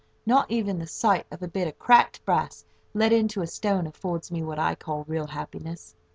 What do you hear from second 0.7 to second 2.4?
the sight of a bit of cracked